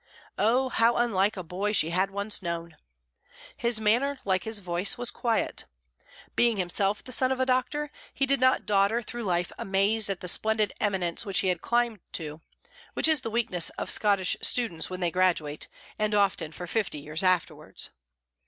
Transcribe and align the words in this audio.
Oh, 0.39 0.69
how 0.69 0.95
unlike 0.95 1.37
a 1.37 1.43
boy 1.43 1.73
she 1.73 1.91
had 1.91 2.09
once 2.09 2.41
known! 2.41 2.75
His 3.55 3.79
manner, 3.79 4.19
like 4.25 4.45
his 4.45 4.57
voice, 4.57 4.97
was 4.97 5.11
quiet. 5.11 5.67
Being 6.35 6.57
himself 6.57 7.03
the 7.03 7.11
son 7.11 7.31
of 7.31 7.39
a 7.39 7.45
doctor, 7.45 7.91
he 8.11 8.25
did 8.25 8.39
not 8.39 8.65
dodder 8.65 9.03
through 9.03 9.25
life 9.25 9.51
amazed 9.59 10.09
at 10.09 10.21
the 10.21 10.27
splendid 10.27 10.73
eminence 10.81 11.23
he 11.37 11.49
had 11.49 11.61
climbed 11.61 11.99
to, 12.13 12.41
which 12.95 13.07
is 13.07 13.21
the 13.21 13.29
weakness 13.29 13.69
of 13.77 13.91
Scottish 13.91 14.35
students 14.41 14.89
when 14.89 15.01
they 15.01 15.11
graduate, 15.11 15.67
and 15.99 16.15
often 16.15 16.51
for 16.51 16.65
fifty 16.65 16.97
years 16.97 17.21
afterwards. 17.21 17.91